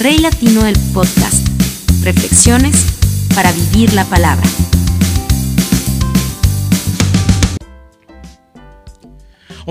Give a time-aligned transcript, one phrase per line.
[0.00, 1.48] Rey Latino del Podcast.
[2.02, 2.86] Reflexiones
[3.34, 4.46] para vivir la palabra.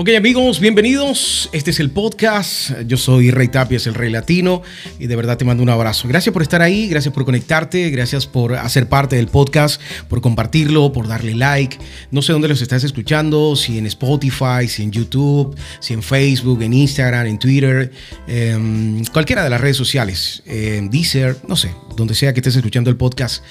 [0.00, 1.50] Ok amigos, bienvenidos.
[1.52, 2.70] Este es el podcast.
[2.86, 4.62] Yo soy Rey Tapias, el Rey Latino,
[5.00, 6.06] y de verdad te mando un abrazo.
[6.06, 10.92] Gracias por estar ahí, gracias por conectarte, gracias por hacer parte del podcast, por compartirlo,
[10.92, 11.78] por darle like.
[12.12, 16.62] No sé dónde los estás escuchando, si en Spotify, si en YouTube, si en Facebook,
[16.62, 17.90] en Instagram, en Twitter,
[18.28, 22.88] eh, cualquiera de las redes sociales, eh, Deezer, no sé, donde sea que estés escuchando
[22.88, 23.42] el podcast.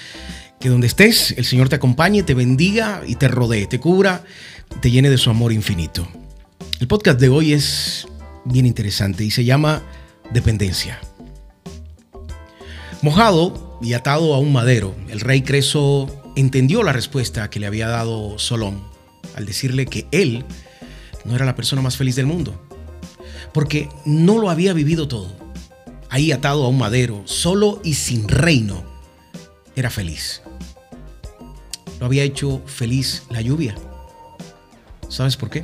[0.62, 4.24] Que donde estés, el Señor te acompañe, te bendiga y te rodee, te cubra,
[4.82, 6.08] te llene de su amor infinito.
[6.80, 8.08] El podcast de hoy es
[8.46, 9.82] bien interesante y se llama
[10.32, 11.02] Dependencia.
[13.02, 17.88] Mojado y atado a un madero, el rey Creso entendió la respuesta que le había
[17.88, 18.84] dado Solón
[19.36, 20.46] al decirle que él
[21.26, 22.62] no era la persona más feliz del mundo,
[23.54, 25.36] porque no lo había vivido todo.
[26.10, 28.84] Ahí atado a un madero, solo y sin reino,
[29.76, 30.44] era feliz.
[32.00, 33.76] Lo había hecho feliz la lluvia.
[35.10, 35.64] ¿Sabes por qué?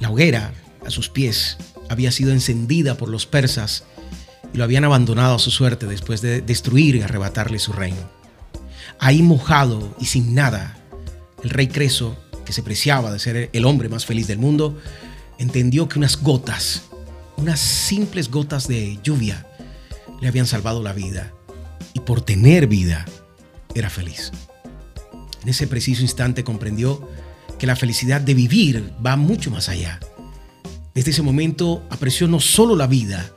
[0.00, 0.52] La hoguera
[0.86, 1.56] a sus pies
[1.88, 3.84] había sido encendida por los persas
[4.52, 8.10] y lo habían abandonado a su suerte después de destruir y arrebatarle su reino.
[9.00, 10.78] Ahí mojado y sin nada,
[11.42, 14.78] el rey Creso, que se preciaba de ser el hombre más feliz del mundo,
[15.38, 16.82] entendió que unas gotas,
[17.36, 19.46] unas simples gotas de lluvia,
[20.20, 21.32] le habían salvado la vida
[21.92, 23.04] y por tener vida
[23.74, 24.32] era feliz.
[25.42, 27.08] En ese preciso instante comprendió
[27.58, 30.00] que la felicidad de vivir va mucho más allá.
[30.94, 33.32] Desde ese momento apreció no solo la vida,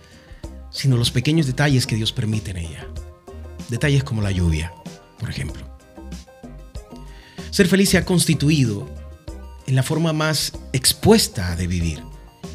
[0.71, 2.87] sino los pequeños detalles que Dios permite en ella.
[3.69, 4.73] Detalles como la lluvia,
[5.19, 5.63] por ejemplo.
[7.51, 8.89] Ser feliz se ha constituido
[9.67, 12.01] en la forma más expuesta de vivir.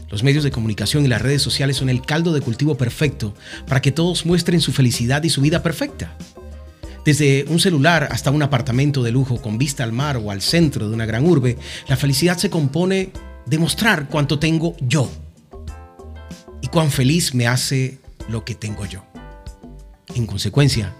[0.08, 3.34] Los medios de comunicación y las redes sociales son el caldo de cultivo perfecto
[3.66, 6.16] para que todos muestren su felicidad y su vida perfecta.
[7.06, 10.88] Desde un celular hasta un apartamento de lujo con vista al mar o al centro
[10.88, 13.12] de una gran urbe, la felicidad se compone
[13.46, 15.08] de mostrar cuánto tengo yo
[16.60, 19.04] y cuán feliz me hace lo que tengo yo.
[20.16, 20.94] En consecuencia,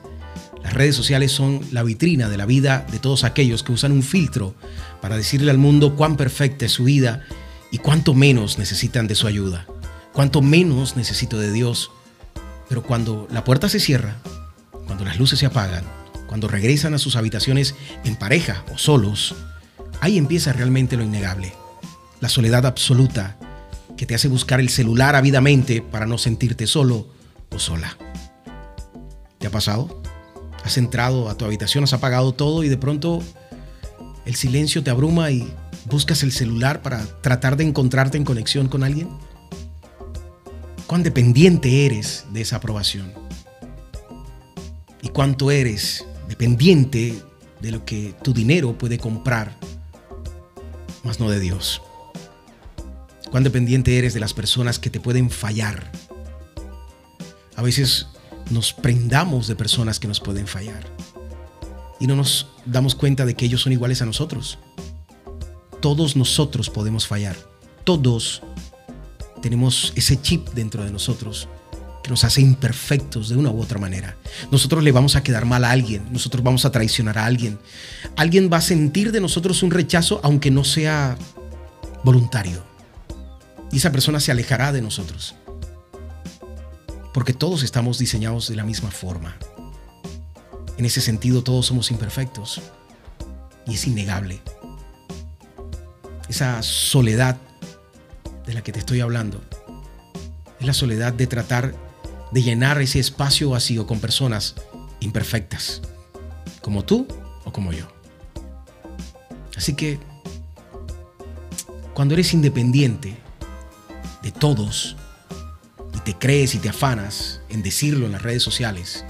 [0.62, 4.04] las redes sociales son la vitrina de la vida de todos aquellos que usan un
[4.04, 4.54] filtro
[5.02, 7.25] para decirle al mundo cuán perfecta es su vida
[7.72, 9.66] y cuánto menos necesitan de su ayuda,
[10.12, 11.91] cuánto menos necesito de Dios.
[12.69, 14.19] Pero cuando la puerta se cierra,
[14.86, 15.95] cuando las luces se apagan,
[16.36, 17.74] cuando regresan a sus habitaciones
[18.04, 19.34] en pareja o solos,
[20.02, 21.54] ahí empieza realmente lo innegable.
[22.20, 23.38] La soledad absoluta
[23.97, 27.08] que te hace buscar el celular ávidamente para no sentirte solo
[27.50, 27.96] o sola.
[29.38, 30.02] ¿Te ha pasado?
[30.62, 33.22] Has entrado a tu habitación, has apagado todo y de pronto
[34.26, 35.50] el silencio te abruma y
[35.86, 39.08] buscas el celular para tratar de encontrarte en conexión con alguien.
[40.86, 43.10] ¿Cuán dependiente eres de esa aprobación?
[45.00, 47.22] ¿Y cuánto eres dependiente
[47.60, 49.56] de lo que tu dinero puede comprar,
[51.04, 51.82] más no de Dios.
[53.31, 55.91] Cuán dependiente eres de las personas que te pueden fallar.
[57.56, 58.06] A veces
[58.50, 60.87] nos prendamos de personas que nos pueden fallar
[61.98, 64.58] y no nos damos cuenta de que ellos son iguales a nosotros.
[65.81, 67.37] Todos nosotros podemos fallar.
[67.84, 68.43] Todos
[69.43, 71.48] tenemos ese chip dentro de nosotros
[72.11, 74.17] nos hace imperfectos de una u otra manera.
[74.50, 77.59] Nosotros le vamos a quedar mal a alguien, nosotros vamos a traicionar a alguien.
[78.17, 81.17] Alguien va a sentir de nosotros un rechazo aunque no sea
[82.05, 82.62] voluntario.
[83.72, 85.34] Y esa persona se alejará de nosotros.
[87.12, 89.37] Porque todos estamos diseñados de la misma forma.
[90.78, 92.61] En ese sentido todos somos imperfectos.
[93.67, 94.41] Y es innegable.
[96.28, 97.37] Esa soledad
[98.47, 99.41] de la que te estoy hablando
[100.61, 101.75] es la soledad de tratar
[102.32, 104.54] de llenar ese espacio vacío con personas
[105.00, 105.82] imperfectas,
[106.60, 107.06] como tú
[107.44, 107.87] o como yo.
[109.56, 109.98] Así que,
[111.94, 113.16] cuando eres independiente
[114.22, 114.97] de todos
[115.94, 119.05] y te crees y te afanas en decirlo en las redes sociales,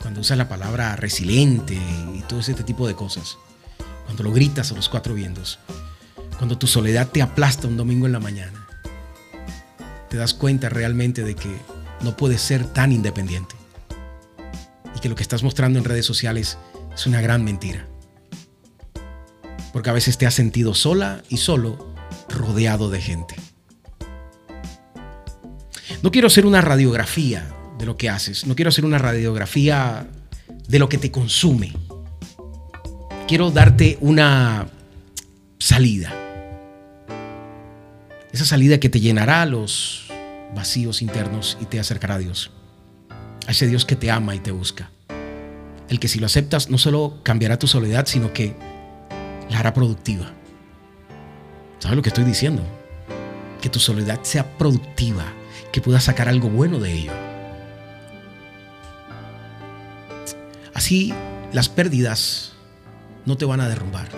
[0.00, 1.78] cuando usas la palabra resiliente
[2.14, 3.36] y todo ese tipo de cosas,
[4.04, 5.58] cuando lo gritas a los cuatro vientos,
[6.36, 8.66] cuando tu soledad te aplasta un domingo en la mañana,
[10.08, 11.56] te das cuenta realmente de que
[12.04, 13.56] no puedes ser tan independiente.
[14.94, 16.58] Y que lo que estás mostrando en redes sociales
[16.94, 17.88] es una gran mentira.
[19.72, 21.92] Porque a veces te has sentido sola y solo
[22.28, 23.34] rodeado de gente.
[26.02, 28.46] No quiero hacer una radiografía de lo que haces.
[28.46, 30.06] No quiero hacer una radiografía
[30.68, 31.72] de lo que te consume.
[33.26, 34.68] Quiero darte una
[35.58, 36.12] salida.
[38.32, 40.03] Esa salida que te llenará los
[40.54, 42.50] vacíos internos y te acercará a Dios.
[43.46, 44.90] a ese Dios que te ama y te busca.
[45.88, 48.54] El que si lo aceptas no solo cambiará tu soledad, sino que
[49.50, 50.32] la hará productiva.
[51.78, 52.62] ¿Sabes lo que estoy diciendo?
[53.60, 55.24] Que tu soledad sea productiva,
[55.72, 57.12] que puedas sacar algo bueno de ello.
[60.72, 61.12] Así
[61.52, 62.52] las pérdidas
[63.26, 64.08] no te van a derrumbar,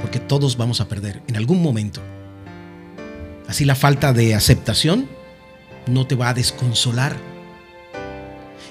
[0.00, 2.00] porque todos vamos a perder en algún momento.
[3.48, 5.08] Así la falta de aceptación
[5.86, 7.16] no te va a desconsolar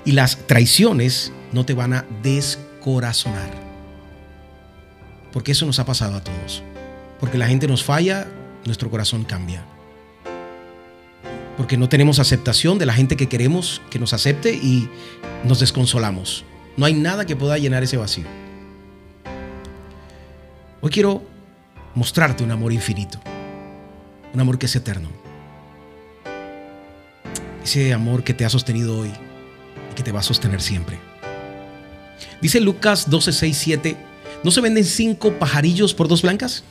[0.05, 3.51] y las traiciones no te van a descorazonar.
[5.31, 6.63] Porque eso nos ha pasado a todos.
[7.19, 8.27] Porque la gente nos falla,
[8.65, 9.63] nuestro corazón cambia.
[11.57, 14.89] Porque no tenemos aceptación de la gente que queremos que nos acepte y
[15.43, 16.45] nos desconsolamos.
[16.77, 18.25] No hay nada que pueda llenar ese vacío.
[20.81, 21.21] Hoy quiero
[21.93, 23.19] mostrarte un amor infinito.
[24.33, 25.28] Un amor que es eterno.
[27.69, 29.11] Ese amor que te ha sostenido hoy
[29.91, 30.97] y que te va a sostener siempre.
[32.41, 33.97] Dice Lucas 12, 6, 7,
[34.43, 36.63] ¿no se venden cinco pajarillos por dos blancas?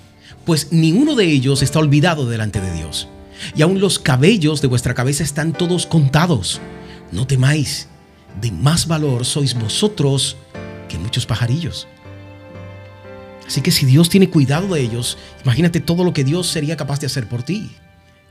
[0.45, 3.07] Pues ninguno de ellos está olvidado delante de Dios.
[3.55, 6.61] Y aún los cabellos de vuestra cabeza están todos contados.
[7.13, 7.87] No temáis,
[8.41, 10.37] de más valor sois vosotros
[10.89, 11.87] que muchos pajarillos.
[13.47, 16.99] Así que si Dios tiene cuidado de ellos, imagínate todo lo que Dios sería capaz
[16.99, 17.71] de hacer por ti,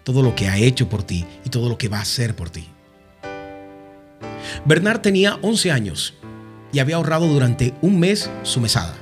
[0.07, 2.49] todo lo que ha hecho por ti y todo lo que va a hacer por
[2.49, 2.65] ti.
[4.63, 6.13] Bernard tenía 11 años
[6.71, 8.95] y había ahorrado durante un mes su mesada.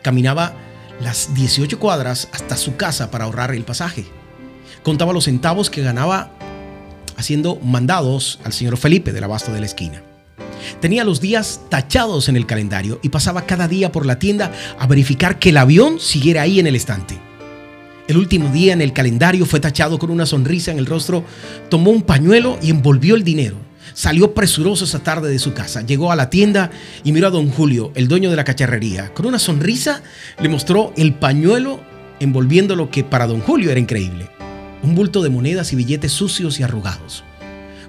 [0.00, 0.54] Caminaba
[0.98, 4.06] las 18 cuadras hasta su casa para ahorrar el pasaje.
[4.82, 6.32] Contaba los centavos que ganaba
[7.18, 10.02] haciendo mandados al señor Felipe del abasto de la esquina.
[10.80, 14.86] Tenía los días tachados en el calendario y pasaba cada día por la tienda a
[14.86, 17.23] verificar que el avión siguiera ahí en el estante.
[18.06, 21.24] El último día en el calendario fue tachado con una sonrisa en el rostro,
[21.70, 23.56] tomó un pañuelo y envolvió el dinero.
[23.94, 26.70] Salió presuroso esa tarde de su casa, llegó a la tienda
[27.02, 29.14] y miró a don Julio, el dueño de la cacharrería.
[29.14, 30.02] Con una sonrisa
[30.38, 31.80] le mostró el pañuelo
[32.20, 34.28] envolviendo lo que para don Julio era increíble.
[34.82, 37.24] Un bulto de monedas y billetes sucios y arrugados,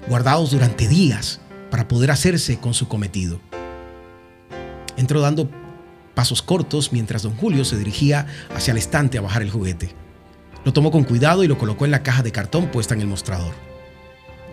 [0.08, 1.40] guardados durante días
[1.70, 3.38] para poder hacerse con su cometido.
[4.96, 5.50] Entró dando
[6.14, 10.05] pasos cortos mientras don Julio se dirigía hacia el estante a bajar el juguete.
[10.66, 13.06] Lo tomó con cuidado y lo colocó en la caja de cartón puesta en el
[13.06, 13.54] mostrador.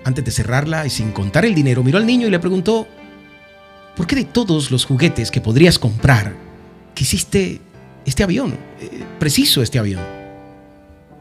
[0.05, 2.87] Antes de cerrarla y sin contar el dinero, miró al niño y le preguntó,
[3.95, 6.35] ¿por qué de todos los juguetes que podrías comprar,
[6.93, 7.61] quisiste
[8.05, 8.55] este avión?
[8.79, 10.03] Eh, preciso este avión.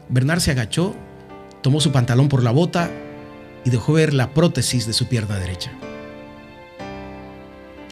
[0.09, 0.95] Bernard se agachó,
[1.63, 2.91] tomó su pantalón por la bota
[3.65, 5.71] y dejó ver la prótesis de su pierna derecha.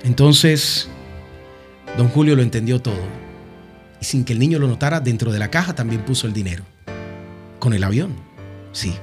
[0.04, 0.88] Entonces,
[1.98, 3.02] don Julio lo entendió todo
[4.00, 6.64] y sin que el niño lo notara, dentro de la caja también puso el dinero.
[7.62, 8.14] Con el avión,
[8.74, 8.94] sí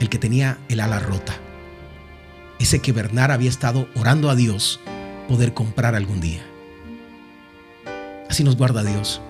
[0.00, 1.34] el que tenía el ala rota.
[2.58, 4.80] Ese que Bernard había estado orando a Dios
[5.28, 6.42] poder comprar algún día.
[8.28, 9.20] Así nos guarda Dios.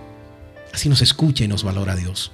[0.73, 2.33] Así nos escucha y nos valora Dios.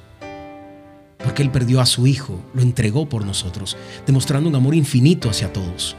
[1.18, 3.76] Porque Él perdió a su Hijo, lo entregó por nosotros,
[4.06, 5.96] demostrando un amor infinito hacia todos.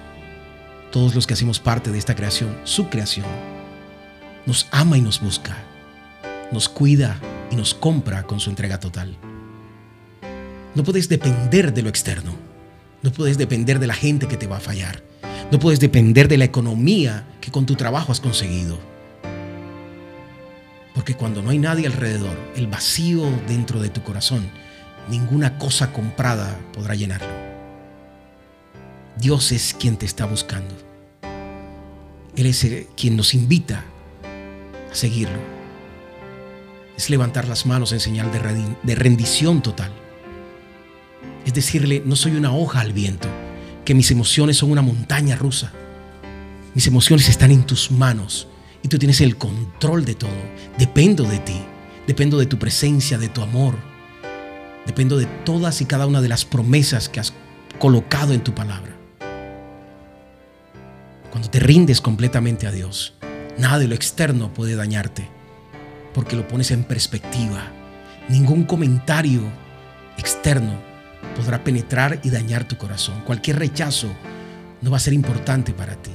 [0.91, 3.25] Todos los que hacemos parte de esta creación, su creación,
[4.45, 5.57] nos ama y nos busca,
[6.51, 7.19] nos cuida
[7.51, 9.17] y nos compra con su entrega total.
[10.77, 12.35] No puedes depender de lo externo.
[13.01, 15.01] No puedes depender de la gente que te va a fallar.
[15.51, 18.77] No puedes depender de la economía que con tu trabajo has conseguido.
[20.93, 24.51] Porque cuando no hay nadie alrededor, el vacío dentro de tu corazón,
[25.09, 27.33] ninguna cosa comprada podrá llenarlo.
[29.15, 30.75] Dios es quien te está buscando.
[32.35, 33.83] Él es quien nos invita
[34.91, 35.39] a seguirlo.
[36.95, 39.91] Es levantar las manos en señal de rendición total.
[41.47, 43.29] Es decirle, no soy una hoja al viento,
[43.85, 45.71] que mis emociones son una montaña rusa.
[46.73, 48.49] Mis emociones están en tus manos
[48.83, 50.29] y tú tienes el control de todo.
[50.77, 51.61] Dependo de ti,
[52.05, 53.75] dependo de tu presencia, de tu amor.
[54.85, 57.31] Dependo de todas y cada una de las promesas que has
[57.79, 58.97] colocado en tu palabra.
[61.31, 63.13] Cuando te rindes completamente a Dios,
[63.57, 65.29] nada de lo externo puede dañarte,
[66.13, 67.71] porque lo pones en perspectiva.
[68.27, 69.43] Ningún comentario
[70.17, 70.86] externo
[71.35, 73.21] podrá penetrar y dañar tu corazón.
[73.21, 74.09] Cualquier rechazo
[74.81, 76.11] no va a ser importante para ti.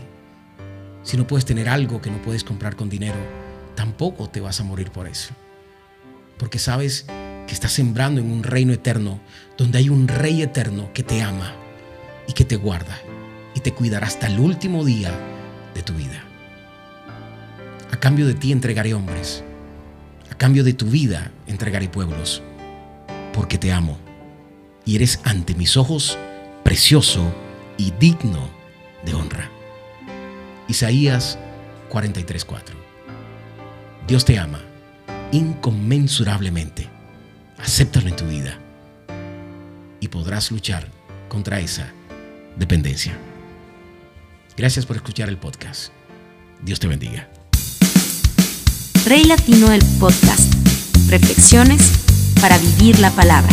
[1.03, 3.19] Si no puedes tener algo que no puedes comprar con dinero,
[3.75, 5.35] tampoco te vas a morir por eso.
[6.39, 7.07] Porque sabes
[7.47, 9.21] que estás sembrando en un reino eterno
[9.57, 11.53] donde hay un rey eterno que te ama
[12.27, 12.99] y que te guarda
[13.55, 15.13] y te cuidará hasta el último día
[15.75, 16.25] de tu vida.
[17.91, 19.45] A cambio de ti entregaré hombres.
[20.31, 22.43] A cambio de tu vida entregaré pueblos.
[23.33, 23.99] Porque te amo
[24.85, 26.19] y eres ante mis ojos
[26.63, 27.23] precioso
[27.77, 28.49] y digno
[29.05, 29.51] de honra.
[30.69, 31.39] Isaías
[31.91, 32.75] 43:4.
[34.07, 34.61] Dios te ama
[35.33, 36.89] inconmensurablemente.
[37.59, 38.59] Acéptalo en tu vida
[40.01, 40.89] y podrás luchar
[41.29, 41.93] contra esa
[42.57, 43.17] dependencia.
[44.57, 45.93] Gracias por escuchar el podcast.
[46.63, 47.29] Dios te bendiga.
[49.07, 50.53] Rey Latino el podcast.
[51.09, 51.93] Reflexiones
[52.41, 53.53] para vivir la palabra.